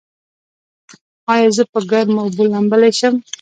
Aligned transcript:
ایا 1.33 1.49
زه 1.55 1.63
په 1.71 1.79
ګرمو 1.91 2.19
اوبو 2.23 2.43
لامبلی 2.51 2.91
شم؟ 2.99 3.15